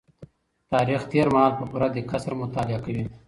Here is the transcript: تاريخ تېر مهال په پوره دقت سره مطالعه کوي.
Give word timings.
تاريخ 0.73 1.01
تېر 1.11 1.27
مهال 1.33 1.51
په 1.59 1.63
پوره 1.71 1.87
دقت 1.97 2.19
سره 2.25 2.35
مطالعه 2.43 2.79
کوي. 2.85 3.03